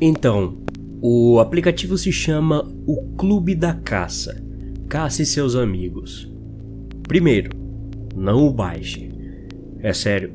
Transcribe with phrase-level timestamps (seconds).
[0.00, 0.58] Então,
[1.02, 4.40] o aplicativo se chama O Clube da Caça.
[4.88, 6.32] Caça e seus amigos.
[7.08, 7.50] Primeiro,
[8.14, 9.10] não o baixe.
[9.80, 10.32] É sério,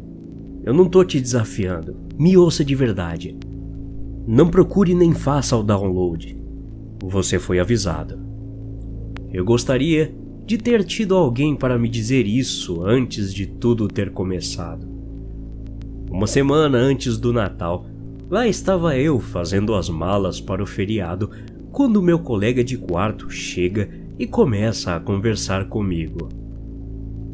[0.66, 1.96] eu não tô te desafiando.
[2.20, 3.38] Me ouça de verdade.
[4.28, 6.38] Não procure nem faça o download.
[7.02, 8.20] Você foi avisado.
[9.32, 10.14] Eu gostaria
[10.46, 14.86] de ter tido alguém para me dizer isso antes de tudo ter começado.
[16.12, 17.86] Uma semana antes do Natal,
[18.30, 21.30] lá estava eu fazendo as malas para o feriado
[21.72, 26.30] quando meu colega de quarto chega e começa a conversar comigo.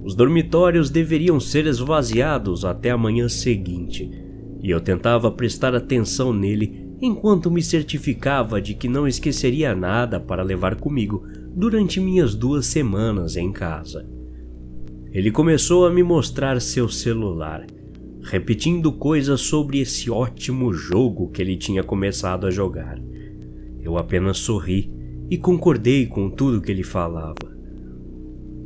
[0.04, 4.10] Os dormitórios deveriam ser esvaziados até a manhã seguinte,
[4.62, 10.44] e eu tentava prestar atenção nele enquanto me certificava de que não esqueceria nada para
[10.44, 14.08] levar comigo durante minhas duas semanas em casa.
[15.12, 17.66] Ele começou a me mostrar seu celular,
[18.24, 23.00] repetindo coisas sobre esse ótimo jogo que ele tinha começado a jogar.
[23.82, 24.92] Eu apenas sorri
[25.30, 27.58] e concordei com tudo que ele falava.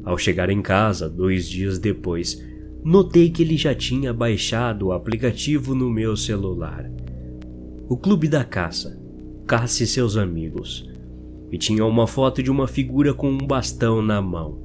[0.04, 2.44] Ao chegar em casa, dois dias depois,
[2.84, 6.92] notei que ele já tinha baixado o aplicativo no meu celular.
[7.88, 9.00] O Clube da Caça,
[9.46, 10.90] Caça e seus amigos,
[11.52, 14.64] e tinha uma foto de uma figura com um bastão na mão.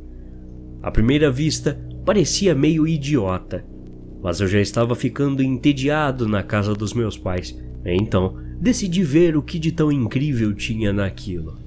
[0.83, 3.64] À primeira vista, parecia meio idiota,
[4.22, 9.42] mas eu já estava ficando entediado na casa dos meus pais, então decidi ver o
[9.42, 11.58] que de tão incrível tinha naquilo.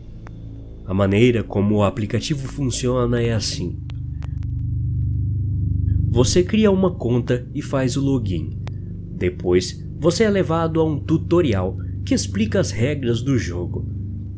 [0.86, 3.80] A maneira como o aplicativo funciona é assim:
[6.10, 8.60] você cria uma conta e faz o login.
[9.16, 13.88] Depois, você é levado a um tutorial que explica as regras do jogo.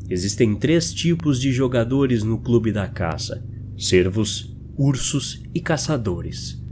[0.08, 3.43] Existem três tipos de jogadores no clube da caça:
[3.76, 6.63] cervos, ursos e caçadores.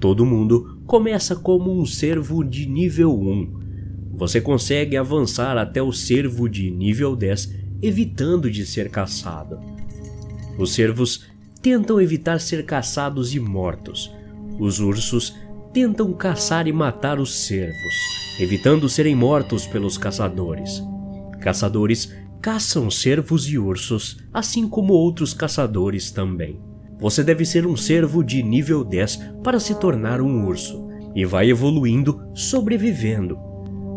[0.00, 3.64] Todo mundo começa como um cervo de nível 1.
[4.16, 9.60] Você consegue avançar até o cervo de nível 10 evitando de ser caçado.
[10.58, 11.26] Os cervos
[11.60, 14.10] tentam evitar ser caçados e mortos.
[14.58, 15.34] Os ursos
[15.72, 17.94] tentam caçar e matar os cervos,
[18.38, 20.82] evitando serem mortos pelos caçadores.
[21.40, 26.60] Caçadores caçam cervos e ursos, assim como outros caçadores também.
[26.98, 31.50] Você deve ser um cervo de nível 10 para se tornar um urso, e vai
[31.50, 33.38] evoluindo, sobrevivendo.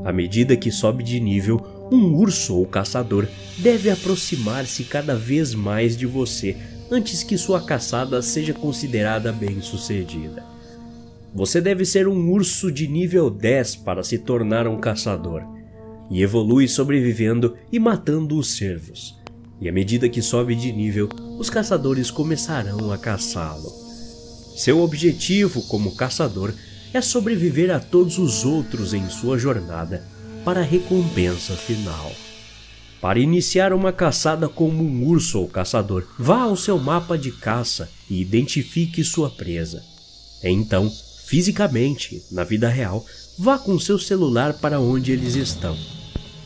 [0.03, 3.27] À medida que sobe de nível, um urso ou caçador
[3.57, 6.55] deve aproximar-se cada vez mais de você
[6.91, 10.43] antes que sua caçada seja considerada bem-sucedida.
[11.33, 15.43] Você deve ser um urso de nível 10 para se tornar um caçador,
[16.09, 19.17] e evolui sobrevivendo e matando os cervos.
[19.59, 23.71] E à medida que sobe de nível, os caçadores começarão a caçá-lo.
[24.55, 26.53] Seu objetivo como caçador
[26.93, 30.03] é sobreviver a todos os outros em sua jornada
[30.43, 32.11] para a recompensa final.
[32.99, 37.89] Para iniciar uma caçada como um urso ou caçador, vá ao seu mapa de caça
[38.09, 39.83] e identifique sua presa.
[40.43, 40.91] Então,
[41.25, 43.05] fisicamente, na vida real,
[43.37, 45.77] vá com seu celular para onde eles estão.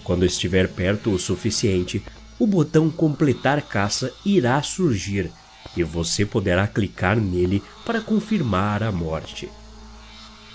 [0.03, 2.03] Quando estiver perto o suficiente,
[2.41, 5.29] o botão completar caça irá surgir
[5.77, 9.47] e você poderá clicar nele para confirmar a morte.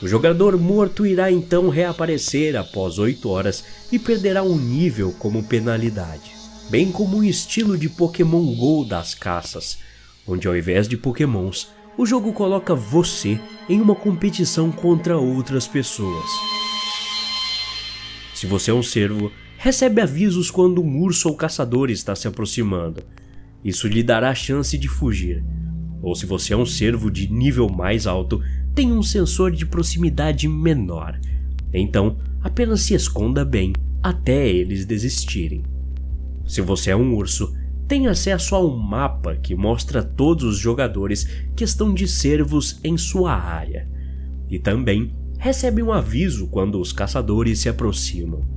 [0.02, 6.32] O jogador morto irá então reaparecer após 8 horas e perderá um nível como penalidade,
[6.69, 9.78] bem como o estilo de Pokémon GO das caças,
[10.26, 16.26] onde ao invés de Pokémons, o jogo coloca você em uma competição contra outras pessoas.
[18.34, 19.30] Se você é um cervo,
[19.66, 23.03] recebe avisos quando um urso ou caçador está se aproximando.
[23.65, 25.44] Isso lhe dará a chance de fugir.
[26.00, 28.41] Ou se você é um cervo de nível mais alto,
[28.77, 31.19] tem um sensor de proximidade menor.
[31.75, 35.65] Então, apenas se esconda bem até eles desistirem.
[36.47, 37.53] Se você é um urso,
[37.89, 41.24] tem acesso a um mapa que mostra todos os jogadores
[41.57, 43.89] que estão de cervos em sua área.
[44.48, 48.54] E também recebe um aviso quando os caçadores se aproximam.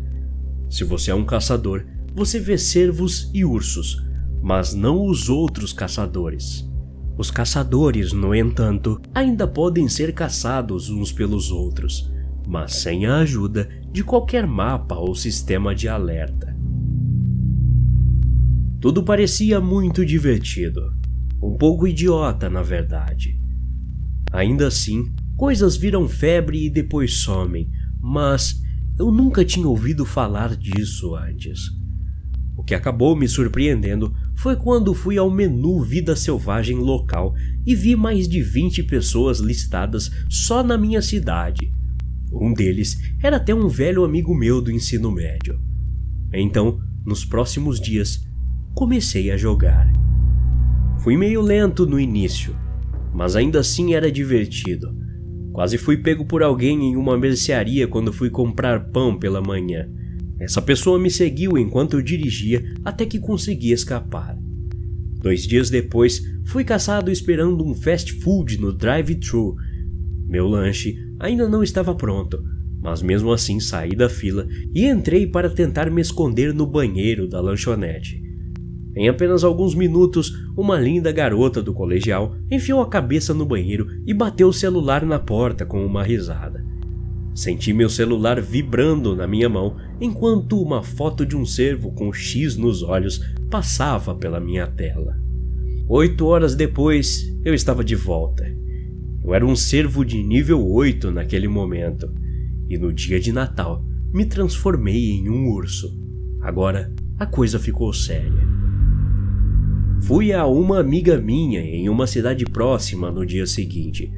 [0.69, 4.05] Se você é um caçador, você vê cervos e ursos,
[4.41, 6.69] mas não os outros caçadores.
[7.17, 12.09] Os caçadores, no entanto, ainda podem ser caçados uns pelos outros,
[12.47, 16.55] mas sem a ajuda de qualquer mapa ou sistema de alerta.
[18.79, 20.93] Tudo parecia muito divertido,
[21.43, 23.37] um pouco idiota, na verdade.
[24.31, 27.69] Ainda assim, coisas viram febre e depois somem,
[27.99, 28.61] mas
[28.99, 31.71] eu nunca tinha ouvido falar disso antes.
[32.57, 37.33] O que acabou me surpreendendo foi quando fui ao menu Vida Selvagem local
[37.65, 41.73] e vi mais de 20 pessoas listadas só na minha cidade.
[42.29, 45.57] Um deles era até um velho amigo meu do ensino médio.
[46.33, 48.27] Então, nos próximos dias,
[48.75, 49.89] comecei a jogar.
[50.99, 52.53] Fui meio lento no início,
[53.13, 54.93] mas ainda assim era divertido.
[55.51, 59.89] Quase fui pego por alguém em uma mercearia quando fui comprar pão pela manhã.
[60.39, 64.37] Essa pessoa me seguiu enquanto eu dirigia até que consegui escapar.
[65.21, 69.55] Dois dias depois, fui caçado esperando um fast food no drive-thru.
[70.27, 72.41] Meu lanche ainda não estava pronto,
[72.81, 77.41] mas mesmo assim saí da fila e entrei para tentar me esconder no banheiro da
[77.41, 78.28] lanchonete.
[78.95, 84.13] Em apenas alguns minutos, uma linda garota do colegial enfiou a cabeça no banheiro e
[84.13, 86.65] bateu o celular na porta com uma risada.
[87.33, 92.57] Senti meu celular vibrando na minha mão enquanto uma foto de um cervo com X
[92.57, 95.17] nos olhos passava pela minha tela.
[95.87, 98.45] Oito horas depois, eu estava de volta.
[99.23, 102.11] Eu era um cervo de nível 8 naquele momento,
[102.67, 103.83] e no dia de Natal
[104.13, 105.97] me transformei em um urso.
[106.41, 108.58] Agora a coisa ficou séria.
[110.01, 114.11] Fui a uma amiga minha em uma cidade próxima no dia seguinte,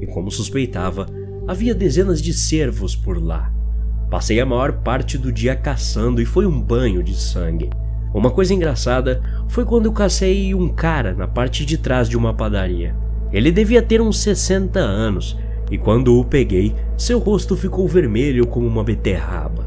[0.00, 1.06] e como suspeitava,
[1.46, 3.52] havia dezenas de cervos por lá.
[4.10, 7.68] Passei a maior parte do dia caçando e foi um banho de sangue.
[8.12, 12.32] Uma coisa engraçada foi quando eu cacei um cara na parte de trás de uma
[12.32, 12.96] padaria.
[13.30, 15.38] Ele devia ter uns 60 anos,
[15.70, 19.66] e quando o peguei, seu rosto ficou vermelho como uma beterraba.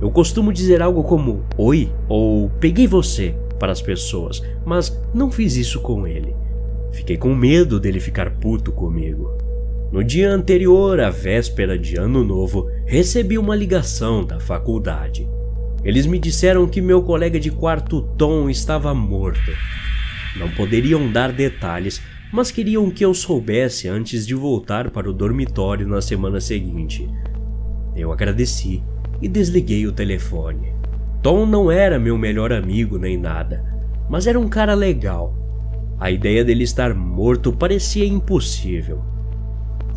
[0.00, 5.56] Eu costumo dizer algo como oi ou peguei você para as pessoas, mas não fiz
[5.56, 6.34] isso com ele.
[6.92, 9.36] Fiquei com medo dele ficar puto comigo.
[9.90, 15.28] No dia anterior, à véspera de Ano Novo, recebi uma ligação da faculdade.
[15.84, 19.52] Eles me disseram que meu colega de quarto Tom estava morto.
[20.36, 22.02] Não poderiam dar detalhes,
[22.32, 27.08] mas queriam que eu soubesse antes de voltar para o dormitório na semana seguinte.
[27.94, 28.82] Eu agradeci
[29.22, 30.73] e desliguei o telefone.
[31.24, 33.64] Tom não era meu melhor amigo nem nada,
[34.10, 35.34] mas era um cara legal.
[35.98, 39.02] A ideia dele estar morto parecia impossível.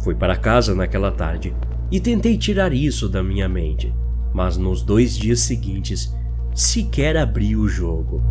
[0.06, 1.54] Fui para casa naquela tarde
[1.92, 3.94] e tentei tirar isso da minha mente,
[4.34, 6.16] mas nos dois dias seguintes
[6.56, 8.24] sequer abri o jogo.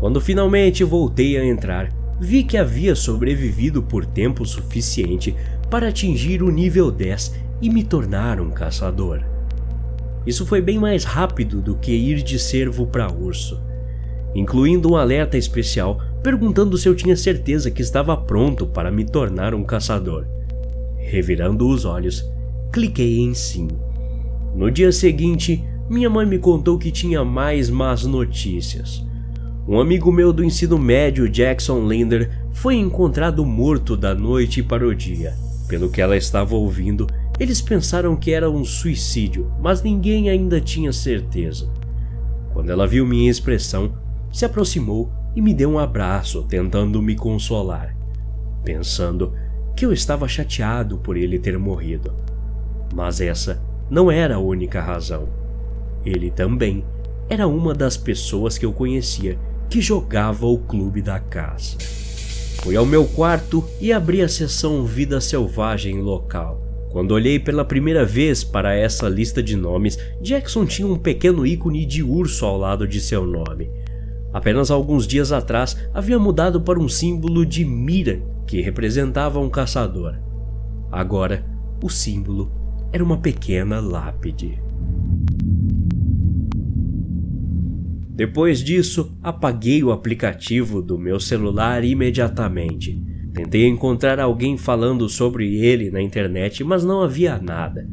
[0.00, 5.36] Quando finalmente voltei a entrar, vi que havia sobrevivido por tempo suficiente
[5.70, 7.32] para atingir o nível 10
[7.62, 9.33] e me tornar um caçador.
[10.26, 13.60] Isso foi bem mais rápido do que ir de cervo para urso,
[14.34, 19.54] incluindo um alerta especial perguntando se eu tinha certeza que estava pronto para me tornar
[19.54, 20.26] um caçador.
[20.96, 22.24] Revirando os olhos,
[22.72, 23.68] cliquei em sim.
[24.54, 29.04] No dia seguinte, minha mãe me contou que tinha mais más notícias.
[29.68, 34.94] Um amigo meu do ensino médio, Jackson Linder, foi encontrado morto da noite para o
[34.94, 35.34] dia.
[35.68, 37.06] Pelo que ela estava ouvindo,
[37.38, 41.68] eles pensaram que era um suicídio, mas ninguém ainda tinha certeza.
[42.52, 43.92] Quando ela viu minha expressão,
[44.32, 47.96] se aproximou e me deu um abraço, tentando me consolar,
[48.64, 49.32] pensando
[49.74, 52.14] que eu estava chateado por ele ter morrido.
[52.94, 53.60] Mas essa
[53.90, 55.28] não era a única razão.
[56.04, 56.84] Ele também
[57.28, 59.38] era uma das pessoas que eu conhecia
[59.68, 61.76] que jogava o clube da casa.
[62.62, 66.63] Fui ao meu quarto e abri a seção Vida Selvagem local.
[66.94, 71.84] Quando olhei pela primeira vez para essa lista de nomes, Jackson tinha um pequeno ícone
[71.84, 73.68] de urso ao lado de seu nome.
[74.32, 80.14] Apenas alguns dias atrás havia mudado para um símbolo de mira que representava um caçador.
[80.92, 81.44] Agora,
[81.82, 82.52] o símbolo
[82.92, 84.62] era uma pequena lápide.
[88.08, 93.02] Depois disso, apaguei o aplicativo do meu celular imediatamente.
[93.34, 97.84] Tentei encontrar alguém falando sobre ele na internet, mas não havia nada.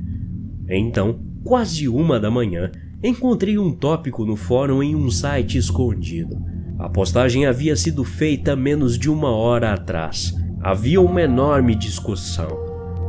[0.70, 2.72] Então, quase uma da manhã,
[3.04, 6.38] encontrei um tópico no fórum em um site escondido.
[6.78, 10.32] A postagem havia sido feita menos de uma hora atrás.
[10.62, 12.48] Havia uma enorme discussão.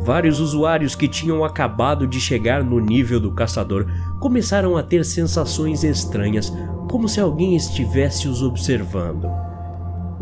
[0.02, 3.86] Vários usuários que tinham acabado de chegar no nível do caçador
[4.18, 6.50] começaram a ter sensações estranhas,
[6.90, 9.51] como se alguém estivesse os observando.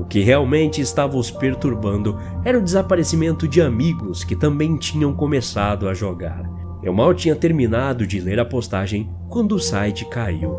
[0.01, 5.87] O que realmente estava os perturbando era o desaparecimento de amigos que também tinham começado
[5.87, 6.43] a jogar.
[6.83, 10.57] Eu mal tinha terminado de ler a postagem quando o site caiu.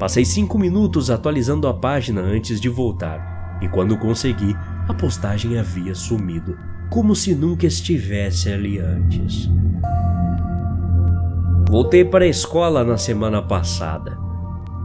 [0.00, 4.56] Passei cinco minutos atualizando a página antes de voltar, e quando consegui,
[4.88, 6.58] a postagem havia sumido,
[6.90, 9.48] como se nunca estivesse ali antes.
[11.70, 14.18] Voltei para a escola na semana passada,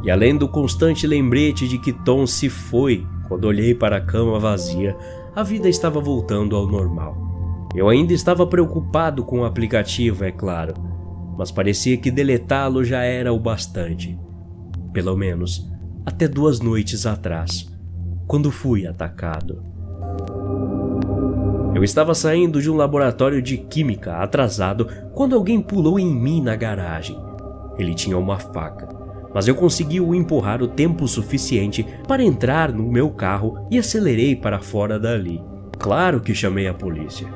[0.03, 4.39] e além do constante lembrete de que Tom se foi quando olhei para a cama
[4.39, 4.95] vazia,
[5.35, 7.67] a vida estava voltando ao normal.
[7.75, 10.73] Eu ainda estava preocupado com o aplicativo, é claro,
[11.37, 14.19] mas parecia que deletá-lo já era o bastante.
[14.91, 15.67] Pelo menos
[16.05, 17.71] até duas noites atrás,
[18.27, 19.63] quando fui atacado.
[21.73, 26.55] Eu estava saindo de um laboratório de química atrasado quando alguém pulou em mim na
[26.55, 27.17] garagem.
[27.77, 28.87] Ele tinha uma faca,
[29.33, 34.35] mas eu consegui o empurrar o tempo suficiente para entrar no meu carro e acelerei
[34.35, 35.41] para fora dali.
[35.79, 37.27] Claro que chamei a polícia.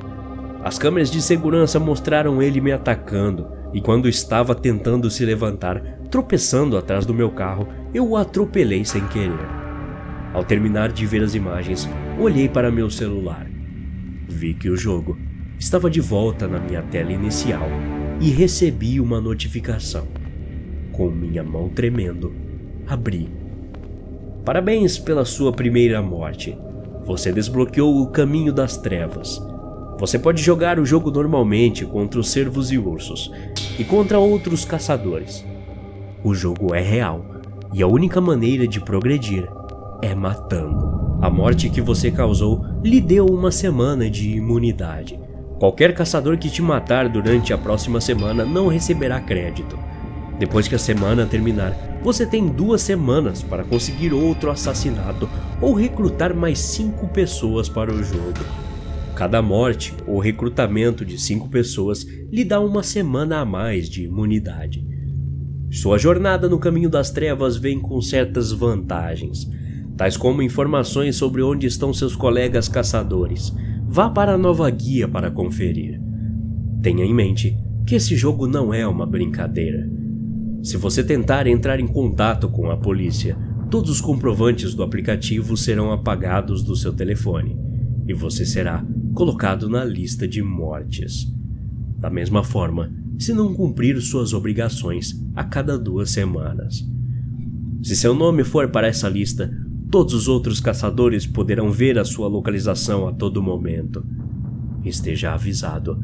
[0.63, 6.77] As câmeras de segurança mostraram ele me atacando, e quando estava tentando se levantar, tropeçando
[6.77, 9.47] atrás do meu carro, eu o atropelei sem querer.
[10.33, 11.89] Ao terminar de ver as imagens,
[12.19, 13.47] olhei para meu celular.
[14.27, 15.17] Vi que o jogo
[15.59, 17.67] estava de volta na minha tela inicial
[18.19, 20.07] e recebi uma notificação.
[20.97, 22.33] Com minha mão tremendo,
[22.87, 23.29] abri.
[24.43, 26.57] Parabéns pela sua primeira morte.
[27.05, 29.39] Você desbloqueou o caminho das trevas.
[29.99, 33.31] Você pode jogar o jogo normalmente contra os cervos e ursos
[33.77, 35.45] e contra outros caçadores.
[36.23, 37.23] O jogo é real
[37.71, 39.47] e a única maneira de progredir
[40.01, 41.19] é matando.
[41.21, 45.19] A morte que você causou lhe deu uma semana de imunidade.
[45.59, 49.77] Qualquer caçador que te matar durante a próxima semana não receberá crédito.
[50.39, 55.27] Depois que a semana terminar, você tem duas semanas para conseguir outro assassinato
[55.59, 58.39] ou recrutar mais cinco pessoas para o jogo.
[59.15, 64.85] Cada morte ou recrutamento de cinco pessoas lhe dá uma semana a mais de imunidade.
[65.71, 69.49] Sua jornada no caminho das trevas vem com certas vantagens,
[69.97, 73.51] tais como informações sobre onde estão seus colegas caçadores.
[73.87, 75.99] Vá para a nova guia para conferir.
[76.81, 79.96] Tenha em mente que esse jogo não é uma brincadeira.
[80.63, 83.37] Se você tentar entrar em contato com a polícia,
[83.69, 87.57] todos os comprovantes do aplicativo serão apagados do seu telefone
[88.07, 91.31] e você será colocado na lista de mortes.
[91.97, 96.87] Da mesma forma, se não cumprir suas obrigações a cada duas semanas.
[97.81, 99.51] Se seu nome for para essa lista,
[99.89, 104.05] todos os outros caçadores poderão ver a sua localização a todo momento.
[104.83, 105.99] Esteja avisado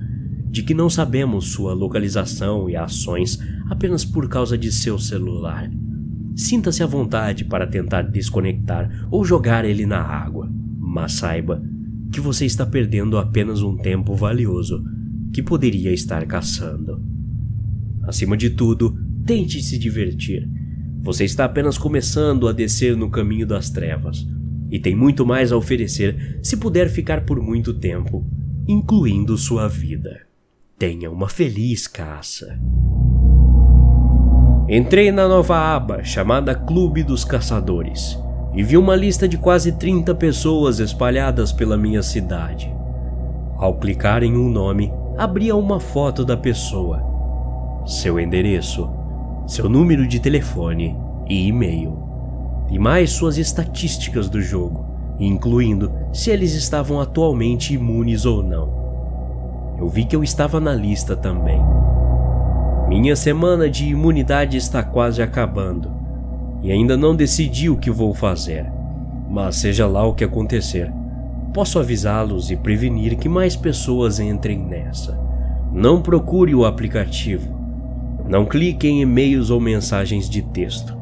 [0.53, 5.67] de que não sabemos sua localização e ações apenas por causa de seu celular.
[6.35, 10.47] Sinta-se à vontade para tentar desconectar ou jogar ele na água,
[10.79, 11.59] mas saiba
[12.11, 14.83] que você está perdendo apenas um tempo valioso
[15.33, 17.01] que poderia estar caçando.
[18.03, 18.95] Acima de tudo,
[19.25, 20.47] tente se divertir.
[21.01, 24.23] Você está apenas começando a descer no caminho das trevas
[24.69, 28.23] e tem muito mais a oferecer se puder ficar por muito tempo,
[28.67, 30.31] incluindo sua vida.
[30.85, 32.59] Tenha uma feliz caça.
[34.67, 38.19] Entrei na nova aba chamada Clube dos Caçadores
[38.53, 42.69] e vi uma lista de quase 30 pessoas espalhadas pela minha cidade.
[43.55, 47.01] Ao clicar em um nome, abria uma foto da pessoa,
[47.85, 48.89] seu endereço,
[49.47, 50.97] seu número de telefone
[51.29, 51.97] e e-mail,
[52.69, 54.85] e mais suas estatísticas do jogo,
[55.17, 58.82] incluindo se eles estavam atualmente imunes ou não.
[59.77, 61.61] Eu vi que eu estava na lista também.
[62.87, 65.91] Minha semana de imunidade está quase acabando
[66.61, 68.65] e ainda não decidi o que vou fazer.
[69.29, 70.91] Mas seja lá o que acontecer,
[71.53, 75.19] posso avisá-los e prevenir que mais pessoas entrem nessa.
[75.71, 77.51] Não procure o aplicativo.
[78.27, 80.95] Não clique em e-mails ou mensagens de texto.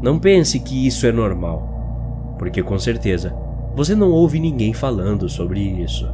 [0.00, 3.34] Não pense que isso é normal, porque com certeza
[3.74, 6.08] você não ouve ninguém falando sobre isso.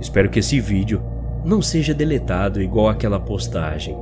[0.00, 1.02] Espero que esse vídeo
[1.44, 3.96] não seja deletado igual aquela postagem.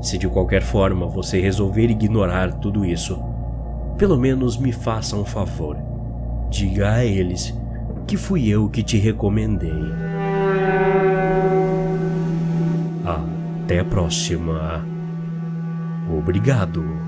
[0.00, 3.18] Se de qualquer forma você resolver ignorar tudo isso,
[3.96, 5.76] pelo menos me faça um favor.
[6.50, 7.54] Diga a eles
[8.06, 9.92] que fui eu que te recomendei.
[13.04, 14.82] Até a próxima.
[16.10, 17.07] Obrigado.